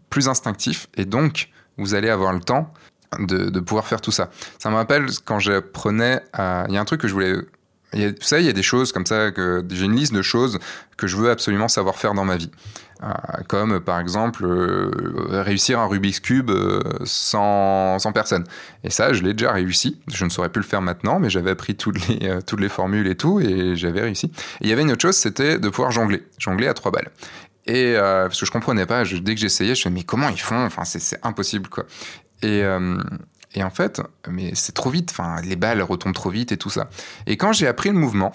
[0.10, 2.70] plus instinctif et donc vous allez avoir le temps
[3.18, 4.30] de, pouvoir faire tout ça.
[4.60, 6.22] Ça me rappelle quand j'apprenais.
[6.38, 7.34] Il y a un truc que je voulais...
[7.94, 10.60] vous savez, il y a des choses comme ça, que j'ai une liste de choses
[10.98, 12.52] que je veux absolument savoir faire dans ma vie.
[13.02, 13.08] Euh,
[13.48, 14.92] comme par exemple euh,
[15.30, 18.44] réussir un Rubik's Cube euh, sans, sans, personne.
[18.84, 20.02] Et ça, je l'ai déjà réussi.
[20.12, 23.08] Je ne saurais plus le faire maintenant, mais j'avais appris toutes les, toutes les formules
[23.08, 24.26] et tout, et j'avais réussi.
[24.60, 26.24] Et il y avait une autre chose, c'était de pouvoir jongler.
[26.40, 27.10] Jongler à trois balles.
[27.68, 30.42] Et parce que je comprenais pas, dès que j'essayais, je me disais, mais comment ils
[30.42, 30.66] font?
[30.66, 31.86] Enfin, c'est impossible, quoi.
[32.42, 32.64] Et,
[33.56, 36.70] et en fait, mais c'est trop vite, enfin, les balles retombent trop vite et tout
[36.70, 36.90] ça.
[37.28, 38.34] Et quand j'ai appris le mouvement,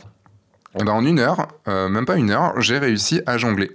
[0.78, 3.70] eh ben en une heure, même pas une heure, j'ai réussi à jongler.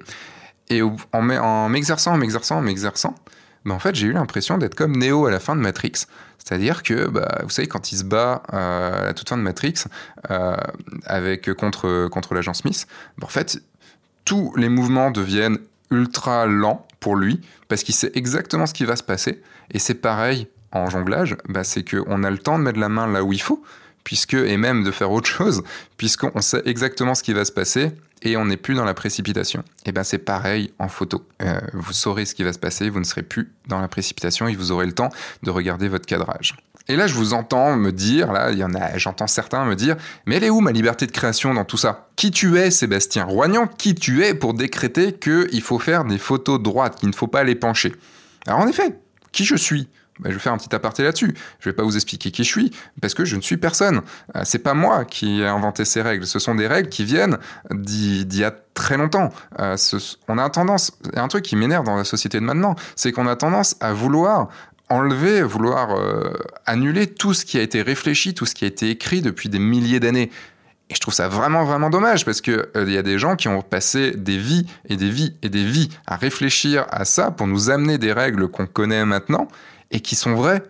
[0.69, 3.15] Et en m'exerçant, en m'exerçant, en m'exerçant,
[3.65, 6.05] bah en fait, j'ai eu l'impression d'être comme Neo à la fin de Matrix.
[6.37, 9.41] C'est-à-dire que, bah, vous savez, quand il se bat euh, à la toute fin de
[9.41, 9.83] Matrix
[10.31, 10.55] euh,
[11.05, 12.87] avec, contre, contre l'agent Smith,
[13.17, 13.61] bah, en fait,
[14.25, 15.59] tous les mouvements deviennent
[15.91, 19.41] ultra lents pour lui parce qu'il sait exactement ce qui va se passer.
[19.71, 23.07] Et c'est pareil en jonglage, bah, c'est qu'on a le temps de mettre la main
[23.07, 23.63] là où il faut,
[24.03, 25.63] puisque, et même de faire autre chose,
[25.97, 29.63] puisqu'on sait exactement ce qui va se passer et on n'est plus dans la précipitation.
[29.85, 31.25] Et bien c'est pareil en photo.
[31.41, 34.47] Euh, vous saurez ce qui va se passer, vous ne serez plus dans la précipitation
[34.47, 35.09] et vous aurez le temps
[35.43, 36.55] de regarder votre cadrage.
[36.87, 39.75] Et là, je vous entends me dire, là, il y en a, j'entends certains me
[39.75, 42.09] dire, mais elle est où ma liberté de création dans tout ça?
[42.15, 43.67] Qui tu es, Sébastien Roignan?
[43.67, 47.43] Qui tu es pour décréter qu'il faut faire des photos droites, qu'il ne faut pas
[47.43, 47.95] les pencher?
[48.47, 48.97] Alors en effet,
[49.39, 49.87] qui je suis
[50.19, 51.33] bah, je vais faire un petit aparté là-dessus.
[51.61, 54.01] Je ne vais pas vous expliquer qui je suis, parce que je ne suis personne.
[54.35, 56.27] Euh, c'est pas moi qui ai inventé ces règles.
[56.27, 57.37] Ce sont des règles qui viennent
[57.71, 59.29] d'il y a très longtemps.
[59.59, 59.77] Euh,
[60.27, 63.37] on a tendance, un truc qui m'énerve dans la société de maintenant, c'est qu'on a
[63.37, 64.49] tendance à vouloir
[64.89, 66.33] enlever, vouloir euh,
[66.65, 69.59] annuler tout ce qui a été réfléchi, tout ce qui a été écrit depuis des
[69.59, 70.31] milliers d'années.
[70.89, 73.47] Et je trouve ça vraiment, vraiment dommage parce qu'il il y a des gens qui
[73.47, 77.47] ont passé des vies et des vies et des vies à réfléchir à ça pour
[77.47, 79.47] nous amener des règles qu'on connaît maintenant
[79.91, 80.63] et qui sont vrais.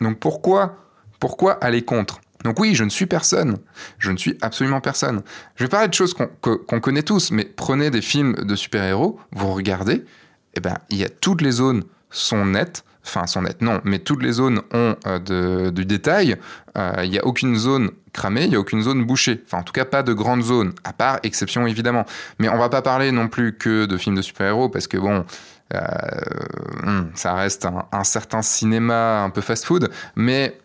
[0.00, 0.76] Donc pourquoi,
[1.20, 2.20] pourquoi aller contre?
[2.44, 3.58] Donc oui, je ne suis personne.
[3.98, 5.22] Je ne suis absolument personne.
[5.56, 9.52] Je vais parler de choses qu'on connaît tous, mais prenez des films de super-héros, vous
[9.52, 10.04] regardez,
[10.54, 13.98] eh ben, il y a toutes les zones sont nettes, enfin sont nettes, non, mais
[13.98, 16.36] toutes les zones ont euh, du détail.
[16.76, 19.42] Euh, il n'y a aucune zone cramée, il n'y a aucune zone bouchée.
[19.44, 22.06] Enfin, en tout cas, pas de grande zone, à part exception évidemment.
[22.38, 25.24] Mais on va pas parler non plus que de films de super-héros, parce que bon,
[25.74, 25.80] euh,
[26.82, 30.58] hmm, ça reste un, certain cinéma un peu fast-food, mais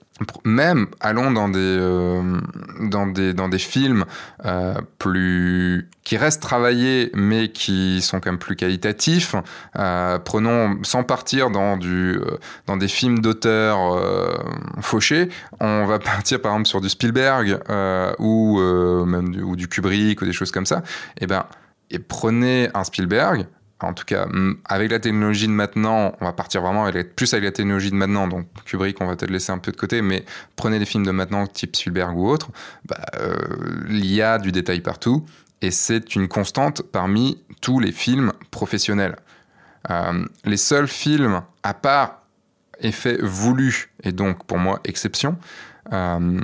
[0.43, 2.39] même allons dans des euh,
[2.81, 4.05] dans des dans des films
[4.45, 9.35] euh, plus qui restent travaillés mais qui sont quand même plus qualitatifs
[10.25, 12.19] prenons sans partir dans du
[12.65, 13.99] dans des films d'auteurs
[14.81, 17.59] fauchés on va partir par exemple sur du Spielberg
[18.19, 18.59] ou
[19.05, 20.77] même du, ou du Kubrick ou des choses comme ça.
[21.17, 21.45] Et eh ben
[21.89, 23.47] et prenez un Spielberg
[23.79, 24.27] en tout cas,
[24.65, 28.27] avec la technologie de maintenant, on va partir vraiment plus avec la technologie de maintenant,
[28.27, 31.11] donc Kubrick, on va peut-être laisser un peu de côté, mais prenez des films de
[31.11, 32.49] maintenant, type Spielberg ou autre,
[32.85, 33.35] bah, euh,
[33.89, 35.25] il y a du détail partout,
[35.61, 39.15] et c'est une constante parmi tous les films professionnels.
[39.91, 42.23] Euh, les seuls films, à part
[42.79, 45.37] effet voulu, et donc pour moi exception,
[45.93, 46.39] euh,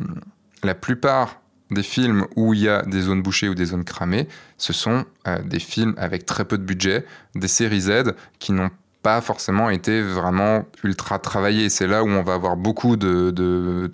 [0.64, 1.42] la plupart
[1.74, 5.06] des films où il y a des zones bouchées ou des zones cramées, ce sont
[5.28, 7.06] euh, des films avec très peu de budget,
[7.36, 11.70] des séries Z qui n'ont pas forcément été vraiment ultra travaillées.
[11.70, 13.90] C'est là où on va avoir beaucoup de, de,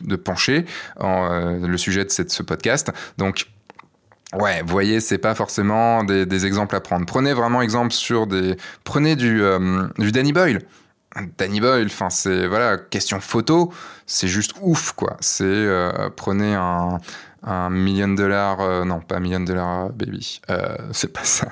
[0.00, 0.64] de, penchés,
[0.98, 2.92] en, le sujet de, ce podcast.
[3.18, 3.46] Donc,
[4.34, 7.06] Ouais, vous voyez, c'est pas forcément des, exemples à prendre.
[7.06, 8.56] Prenez vraiment exemple sur des.
[8.84, 10.60] Prenez du, euh, du Danny Boyle.
[11.38, 12.46] Danny Boyle, enfin, c'est.
[12.46, 13.72] Voilà, question photo,
[14.06, 15.16] c'est juste ouf, quoi.
[15.20, 15.44] C'est.
[15.44, 16.98] Euh, prenez un,
[17.42, 18.60] un million dollars.
[18.60, 20.40] Euh, non, pas million dollar baby.
[20.92, 21.48] c'est pas ça.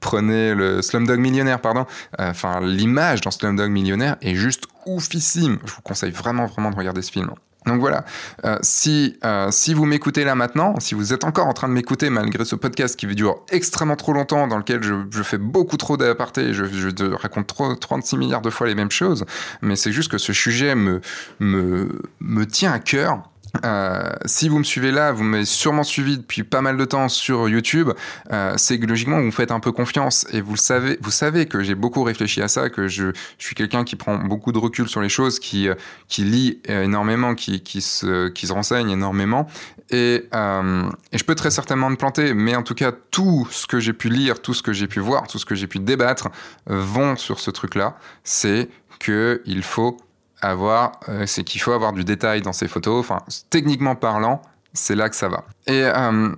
[0.00, 1.86] prenez le Slumdog Millionnaire, pardon.
[2.18, 5.58] Enfin, l'image dans Slumdog Millionnaire est juste oufissime.
[5.64, 7.30] Je vous conseille vraiment, vraiment de regarder ce film.
[7.66, 8.04] Donc voilà,
[8.44, 11.72] euh, si, euh, si vous m'écoutez là maintenant, si vous êtes encore en train de
[11.72, 15.96] m'écouter malgré ce podcast qui dure extrêmement trop longtemps, dans lequel je, fais beaucoup trop
[15.96, 19.24] d'apartés, je, je raconte trop, 36 milliards de fois les mêmes choses,
[19.60, 21.00] mais c'est juste que ce sujet me,
[21.38, 23.22] me, me tient à cœur
[23.64, 27.08] euh, si vous me suivez là, vous m'avez sûrement suivi depuis pas mal de temps
[27.08, 27.90] sur YouTube,
[28.32, 30.26] euh, c'est que logiquement vous me faites un peu confiance.
[30.32, 33.44] Et vous le savez, vous savez que j'ai beaucoup réfléchi à ça, que je, je
[33.44, 35.74] suis quelqu'un qui prend beaucoup de recul sur les choses, qui, euh,
[36.08, 39.46] qui lit énormément, qui, qui, se, qui se renseigne énormément.
[39.90, 43.66] Et, euh, et je peux très certainement me planter, mais en tout cas tout ce
[43.66, 45.78] que j'ai pu lire, tout ce que j'ai pu voir, tout ce que j'ai pu
[45.78, 46.28] débattre
[46.66, 49.98] vont sur ce truc-là, c'est que il faut
[50.42, 53.00] avoir, euh, c'est qu'il faut avoir du détail dans ces photos.
[53.00, 54.42] Enfin, techniquement parlant,
[54.74, 55.44] c'est là que ça va.
[55.66, 56.34] Et, euh,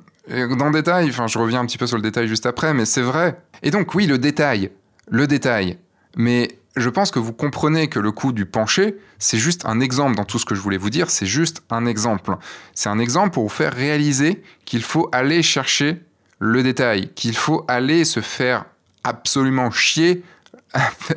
[0.57, 2.85] dans le détail, enfin, je reviens un petit peu sur le détail juste après, mais
[2.85, 3.41] c'est vrai.
[3.63, 4.71] Et donc, oui, le détail,
[5.09, 5.79] le détail.
[6.17, 10.17] Mais je pense que vous comprenez que le coup du penché, c'est juste un exemple
[10.17, 12.37] dans tout ce que je voulais vous dire, c'est juste un exemple.
[12.75, 16.01] C'est un exemple pour vous faire réaliser qu'il faut aller chercher
[16.39, 18.65] le détail, qu'il faut aller se faire
[19.05, 20.25] absolument chier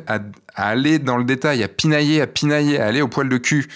[0.06, 0.18] à,
[0.54, 3.68] aller dans le détail, à pinailler, à pinailler, à aller au poil de cul.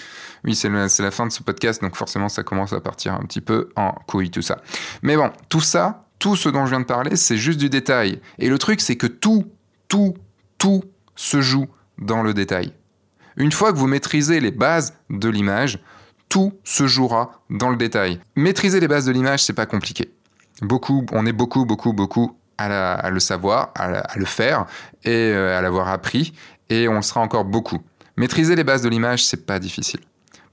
[0.43, 3.41] Oui, c'est la fin de ce podcast, donc forcément ça commence à partir un petit
[3.41, 4.61] peu en couille tout ça.
[5.01, 8.19] Mais bon, tout ça, tout ce dont je viens de parler, c'est juste du détail.
[8.39, 9.45] Et le truc, c'est que tout,
[9.87, 10.15] tout,
[10.57, 10.83] tout
[11.15, 11.67] se joue
[11.97, 12.73] dans le détail.
[13.37, 15.79] Une fois que vous maîtrisez les bases de l'image,
[16.29, 18.19] tout se jouera dans le détail.
[18.35, 20.13] Maîtriser les bases de l'image, c'est pas compliqué.
[20.61, 24.65] Beaucoup, on est beaucoup, beaucoup, beaucoup à, le savoir, à, le faire
[25.03, 26.33] et euh, à l'avoir appris,
[26.69, 27.79] et on le sera encore beaucoup.
[28.17, 29.99] Maîtriser les bases de l'image, c'est pas difficile.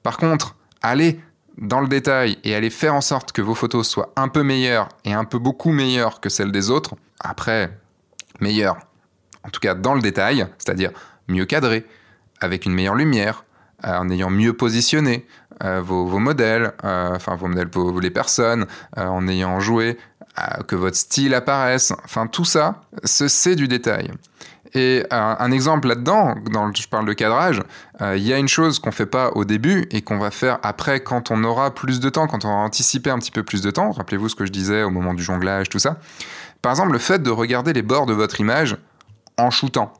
[0.03, 1.21] Par contre, aller
[1.59, 4.89] dans le détail et aller faire en sorte que vos photos soient un peu meilleures
[5.05, 7.71] et un peu beaucoup meilleures que celles des autres, après,
[8.41, 8.79] meilleures,
[9.45, 10.91] en tout cas dans le détail, c'est-à-dire
[11.29, 11.87] mieux cadré,
[12.41, 13.45] avec une meilleure lumière,
[13.85, 15.27] euh, en ayant mieux positionné
[15.63, 17.69] euh, vos, modèles, enfin vos modèles,
[18.01, 19.99] les personnes, en ayant joué
[20.67, 21.93] que votre style apparaisse.
[22.05, 24.11] Enfin, tout ça, c'est du détail.
[24.75, 27.61] Et un, exemple là-dedans, dans je parle de cadrage,
[28.01, 30.59] euh, il y a une chose qu'on fait pas au début et qu'on va faire
[30.63, 33.63] après quand on aura plus de temps, quand on aura anticipé un petit peu plus
[33.63, 33.91] de temps.
[33.91, 35.99] Rappelez-vous ce que je disais au moment du jonglage, tout ça.
[36.63, 38.77] Par exemple, le fait de regarder les bords de votre image
[39.39, 39.93] en shootant.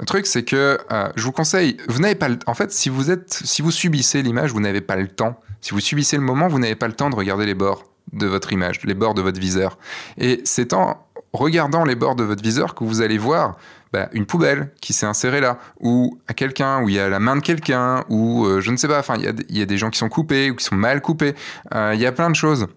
[0.00, 2.88] Le truc, c'est que euh, je vous conseille, vous n'avez pas le, en fait, si
[2.88, 5.38] vous êtes, si vous subissez l'image, vous n'avez pas le temps.
[5.60, 8.26] Si vous subissez le moment, vous n'avez pas le temps de regarder les bords de
[8.26, 9.78] votre image, les bords de votre viseur.
[10.18, 13.56] Et c'est en regardant les bords de votre viseur que vous allez voir
[13.92, 17.18] bah, une poubelle qui s'est insérée là, ou à quelqu'un, ou il y a la
[17.18, 19.90] main de quelqu'un, ou euh, je ne sais pas, enfin, il y, a des gens
[19.90, 21.34] qui sont coupés ou qui sont mal coupés.
[21.74, 22.68] Euh, il y a plein de choses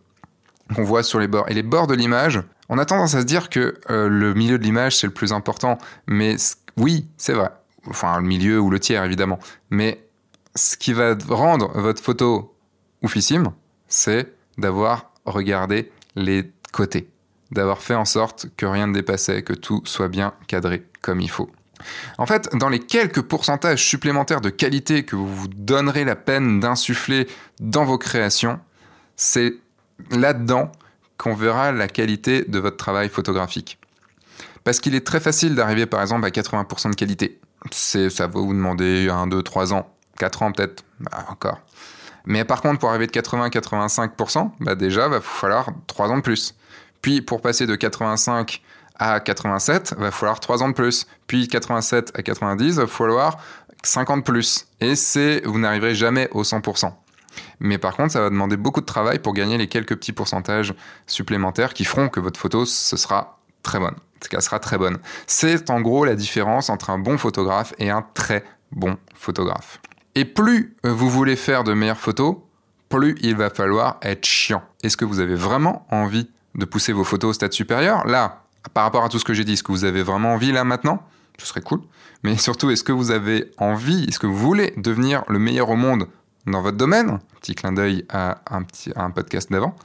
[0.76, 1.46] qu'on voit sur les bords.
[1.50, 4.58] Et les bords de l'image, on a tendance à se dire que euh, le milieu
[4.58, 5.78] de l'image, c'est le plus important.
[6.08, 6.36] Mais
[6.78, 7.52] oui, c'est vrai.
[7.88, 9.38] Enfin, le milieu ou le tiers, évidemment.
[9.70, 10.04] Mais
[10.56, 12.56] ce qui va rendre votre photo
[13.04, 13.52] oufissime,
[13.88, 17.10] c'est d'avoir regarder les côtés,
[17.52, 21.30] d'avoir fait en sorte que rien ne dépassait, que tout soit bien cadré comme il
[21.30, 21.50] faut.
[22.18, 26.60] En fait, dans les quelques pourcentages supplémentaires de qualité que vous vous donnerez la peine
[26.60, 27.28] d'insuffler
[27.60, 28.60] dans vos créations,
[29.16, 29.56] c'est
[30.12, 30.72] là-dedans
[31.18, 33.80] qu'on verra la qualité de votre travail photographique.
[34.64, 37.40] Parce qu'il est très facile d'arriver par exemple à 80% de qualité.
[37.72, 41.60] Ça va vous demander 1, 2, 3 ans, 4 ans peut-être, bah, encore.
[42.26, 46.18] Mais par contre, pour arriver de 80 à 85%, bah déjà, va falloir 3 ans
[46.18, 46.56] de plus.
[47.02, 48.62] Puis pour passer de 85
[48.96, 51.06] à 87, va falloir 3 ans de plus.
[51.28, 53.38] Puis 87 à 90, va falloir
[53.84, 54.68] 50 de plus.
[54.80, 56.94] Et c'est, vous n'arriverez jamais au 100%.
[57.60, 60.74] Mais par contre, ça va demander beaucoup de travail pour gagner les quelques petits pourcentages
[61.08, 64.98] supplémentaires qui feront que votre photo, ce qu'elle sera très bonne.
[65.28, 69.80] C'est en gros la différence entre un bon photographe et un très bon photographe.
[70.16, 72.38] Et plus vous voulez faire de meilleures photos,
[72.90, 74.64] plus il va falloir être chiant.
[74.84, 78.06] Est-ce que vous avez vraiment envie de pousser vos photos au stade supérieur?
[78.06, 80.52] Là, par rapport à tout ce que j'ai dit, est-ce que vous avez vraiment envie
[80.52, 81.02] là maintenant?
[81.40, 81.82] Ce serait cool.
[82.22, 85.76] Mais surtout, est-ce que vous avez envie, est-ce que vous voulez devenir le meilleur au
[85.76, 86.08] monde
[86.46, 87.20] dans votre domaine?
[87.42, 88.40] Petit clin d'œil à
[88.96, 89.76] un podcast d'avant.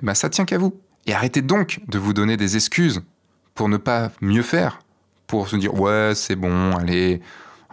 [0.00, 0.80] Eh bien, ça tient qu'à vous.
[1.06, 3.02] Et arrêtez donc de vous donner des excuses
[3.54, 4.78] pour ne pas mieux faire.
[5.26, 7.20] Pour se dire, ouais, c'est bon, allez,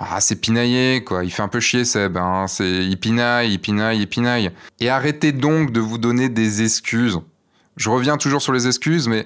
[0.02, 1.26] ah, c'est pinaillé, quoi.
[1.26, 2.16] Il fait un peu chier, Seb.
[2.16, 2.46] Hein.
[2.48, 4.50] C'est, il pinaille, il pinaille, il pinaille.
[4.80, 7.20] Et arrêtez donc de vous donner des excuses.
[7.76, 9.26] Je reviens toujours sur les excuses, mais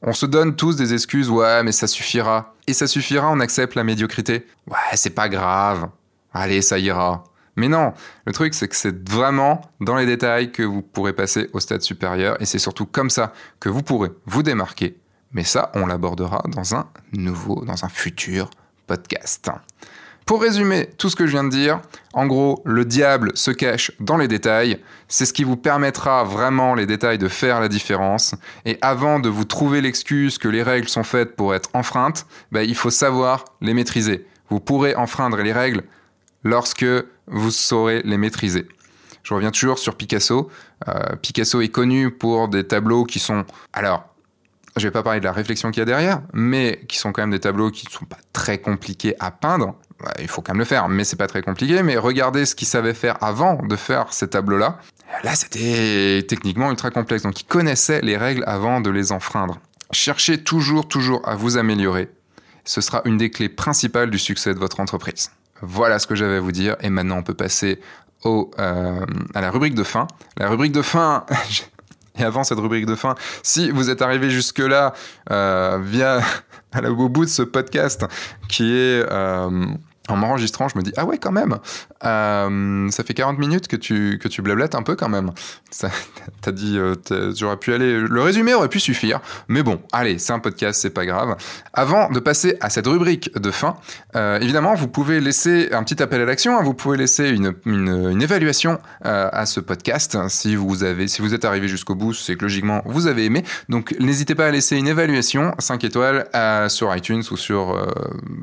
[0.00, 1.28] on se donne tous des excuses.
[1.28, 2.54] Ouais, mais ça suffira.
[2.66, 4.46] Et ça suffira, on accepte la médiocrité.
[4.66, 5.90] Ouais, c'est pas grave.
[6.32, 7.24] Allez, ça ira.
[7.56, 7.92] Mais non,
[8.26, 11.82] le truc c'est que c'est vraiment dans les détails que vous pourrez passer au stade
[11.82, 14.96] supérieur et c'est surtout comme ça que vous pourrez vous démarquer.
[15.30, 18.50] Mais ça, on l'abordera dans un nouveau, dans un futur
[18.88, 19.50] podcast.
[20.26, 21.82] Pour résumer tout ce que je viens de dire,
[22.14, 24.80] en gros, le diable se cache dans les détails.
[25.06, 28.34] C'est ce qui vous permettra vraiment les détails de faire la différence.
[28.64, 32.62] Et avant de vous trouver l'excuse que les règles sont faites pour être enfreintes, bah,
[32.62, 34.26] il faut savoir les maîtriser.
[34.48, 35.82] Vous pourrez enfreindre les règles
[36.42, 36.86] lorsque
[37.26, 38.66] vous saurez les maîtriser.
[39.24, 40.50] Je reviens toujours sur Picasso.
[40.88, 43.44] Euh, Picasso est connu pour des tableaux qui sont...
[43.74, 44.04] Alors,
[44.76, 47.22] je vais pas parler de la réflexion qu'il y a derrière, mais qui sont quand
[47.22, 49.76] même des tableaux qui ne sont pas très compliqués à peindre.
[50.18, 51.82] Il faut quand même le faire, mais c'est pas très compliqué.
[51.82, 54.78] Mais regardez ce qu'il savait faire avant de faire ces tableaux-là.
[55.22, 57.22] Là, c'était techniquement ultra complexe.
[57.22, 59.58] Donc, il connaissait les règles avant de les enfreindre.
[59.92, 62.08] Cherchez toujours, toujours à vous améliorer.
[62.64, 65.30] Ce sera une des clés principales du succès de votre entreprise.
[65.62, 66.76] Voilà ce que j'avais à vous dire.
[66.80, 67.80] Et maintenant, on peut passer
[68.24, 70.06] au, euh, à la rubrique de fin.
[70.36, 71.24] La rubrique de fin,
[72.18, 74.94] et avant cette rubrique de fin, si vous êtes arrivé jusque-là
[75.30, 76.20] euh, via
[76.88, 78.04] au bout de ce podcast
[78.48, 79.66] qui est euh,
[80.08, 81.58] en m'enregistrant, je me dis ah ouais quand même,
[82.04, 85.30] euh, ça fait 40 minutes que tu que tu blablates un peu quand même.
[86.42, 86.94] T'as dit, euh,
[87.34, 90.90] j'aurais pu aller, le résumé aurait pu suffire, mais bon, allez, c'est un podcast, c'est
[90.90, 91.36] pas grave.
[91.72, 93.76] Avant de passer à cette rubrique de fin,
[94.14, 96.62] euh, évidemment, vous pouvez laisser un petit appel à l'action, hein.
[96.62, 101.44] vous pouvez laisser une, une, évaluation à ce podcast si vous avez, si vous êtes
[101.44, 103.44] arrivé jusqu'au bout, c'est que logiquement vous avez aimé.
[103.68, 106.26] Donc n'hésitez pas à laisser une évaluation 5 étoiles
[106.68, 107.76] sur iTunes ou sur,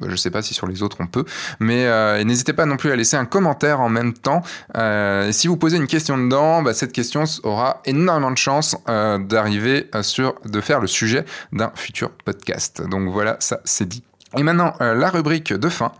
[0.05, 1.25] je sais pas si sur les autres on peut.
[1.59, 4.41] Mais n'hésitez pas non plus à laisser un commentaire en même temps.
[4.75, 9.17] Euh, si vous posez une question dedans, bah, cette question aura énormément de chances euh,
[9.17, 12.81] d'arriver sur, de faire le sujet d'un futur podcast.
[12.87, 14.03] Donc voilà, ça c'est dit.
[14.37, 15.91] Et maintenant, la rubrique de fin.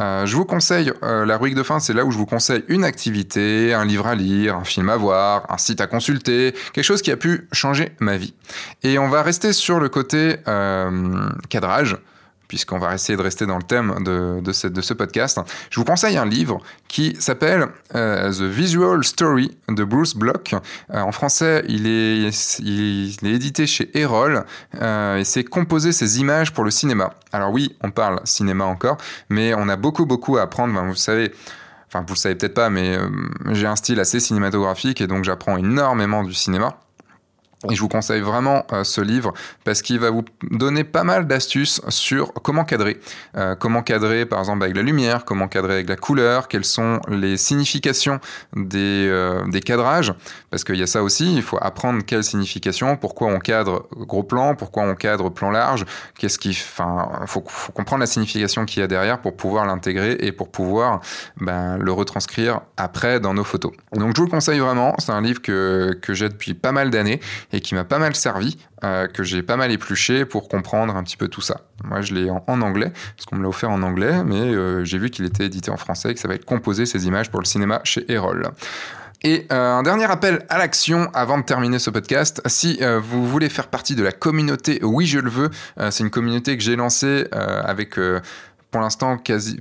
[0.00, 3.72] je vous conseille, la rubrique de fin, c'est là où je vous conseille une activité,
[3.72, 7.12] un livre à lire, un film à voir, un site à consulter, quelque chose qui
[7.12, 8.34] a pu changer ma vie.
[8.82, 10.38] Et on va rester sur le côté
[11.48, 11.98] cadrage
[12.48, 15.38] puisqu'on va essayer de rester dans le thème de, de, ce, podcast,
[15.70, 20.54] je vous conseille un livre qui s'appelle euh, The Visual Story de Bruce Block.
[20.92, 24.44] Euh, en français, il est, il, est édité chez Erol
[24.80, 27.12] euh, et c'est composer ses images pour le cinéma.
[27.32, 28.96] Alors oui, on parle cinéma encore,
[29.28, 30.82] mais on a beaucoup beaucoup à apprendre.
[30.82, 31.32] vous savez,
[31.86, 32.98] enfin vous le savez peut-être pas, mais
[33.50, 36.78] j'ai un style assez cinématographique et donc j'apprends énormément du cinéma.
[37.68, 41.26] Et je vous conseille vraiment euh, ce livre parce qu'il va vous donner pas mal
[41.26, 43.00] d'astuces sur comment cadrer.
[43.36, 47.00] Euh, comment cadrer par exemple avec la lumière, comment cadrer avec la couleur, quelles sont
[47.08, 48.20] les significations
[48.54, 50.14] des, euh, des cadrages.
[50.50, 54.22] Parce qu'il y a ça aussi, il faut apprendre quelle signification, pourquoi on cadre gros
[54.22, 55.84] plan, pourquoi on cadre plan large,
[56.16, 56.50] qu'est-ce qui...
[56.50, 60.50] Enfin, faut, faut, comprendre la signification qu'il y a derrière pour pouvoir l'intégrer et pour
[60.50, 61.00] pouvoir
[61.40, 63.72] ben, le retranscrire après dans nos photos.
[63.92, 66.90] Donc je vous le conseille vraiment, c'est un livre que, que j'ai depuis pas mal
[66.90, 67.20] d'années
[67.52, 71.02] et qui m'a pas mal servi, euh, que j'ai pas mal épluché pour comprendre un
[71.02, 71.62] petit peu tout ça.
[71.84, 74.98] Moi, je l'ai en, anglais, parce qu'on me l'a offert en anglais, mais euh, j'ai
[74.98, 77.40] vu qu'il était édité en français et que ça va être composé ces images pour
[77.40, 78.48] le cinéma chez Erol.
[79.24, 82.40] Et euh, un dernier appel à l'action avant de terminer ce podcast.
[82.46, 85.50] Si vous voulez faire partie de la communauté Oui je le veux,
[85.90, 87.98] c'est une communauté que j'ai lancée avec
[88.70, 89.16] pour l'instant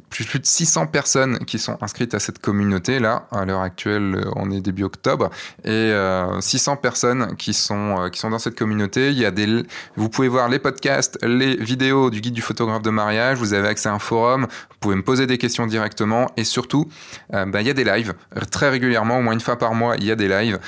[0.10, 3.28] plus, de 600 personnes qui sont inscrites à cette communauté là.
[3.32, 5.30] À l'heure actuelle, on est début octobre
[5.64, 5.94] et
[6.40, 9.12] 600 euh, personnes qui sont euh, qui sont dans cette communauté.
[9.12, 9.64] Il y a des,
[9.96, 13.38] vous pouvez voir les podcasts, les vidéos du guide du photographe de mariage.
[13.38, 14.48] Vous avez accès à un forum.
[14.70, 16.90] Vous pouvez me poser des questions directement et surtout,
[17.34, 18.14] euh, bah, il y a des lives
[18.52, 19.96] très régulièrement, au moins une fois par mois.
[19.98, 20.60] Il y a des lives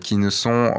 [0.00, 0.72] qui ne sont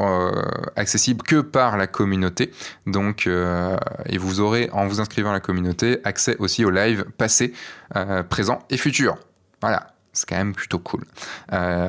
[0.76, 2.52] accessibles que par la communauté.
[2.86, 7.52] Donc, et vous aurez en vous inscrivant à la communauté accès aussi aux lives passé,
[7.96, 9.16] euh, présent et futur.
[9.60, 9.88] Voilà.
[10.12, 11.04] c'est quand même plutôt cool.
[11.52, 11.88] Euh,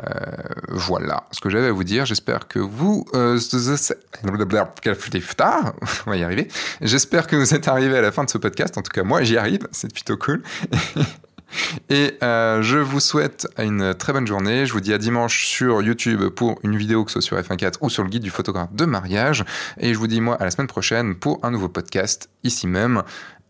[0.70, 2.06] voilà ce que j'avais à vous dire.
[2.06, 3.06] J'espère que vous...
[3.14, 3.38] Euh,
[6.06, 6.48] on va y arriver.
[6.82, 8.78] J'espère que vous êtes arrivés à la fin de ce podcast.
[8.78, 9.68] En tout cas, moi, j'y arrive.
[9.72, 10.44] C'est plutôt cool.
[11.90, 14.66] Et je vous souhaite une très bonne journée.
[14.66, 17.76] Je vous dis à dimanche sur YouTube pour une vidéo, que ce soit sur F1.4
[17.82, 19.46] ou sur le guide du photographe de mariage.
[19.80, 23.04] Et je vous dis moi à la semaine prochaine pour un nouveau podcast ici même.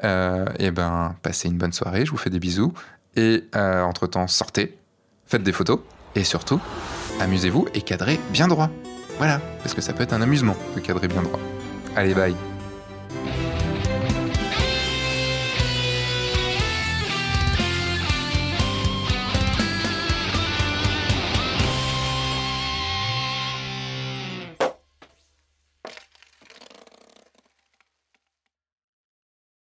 [0.03, 2.05] Et ben, passez une bonne soirée.
[2.05, 2.73] Je vous fais des bisous.
[3.15, 4.77] Et euh, entre-temps, sortez,
[5.25, 5.79] faites des photos,
[6.15, 6.59] et surtout,
[7.19, 8.69] amusez-vous et cadrez bien droit.
[9.17, 11.39] Voilà, parce que ça peut être un amusement de cadrer bien droit.
[11.95, 12.35] Allez, bye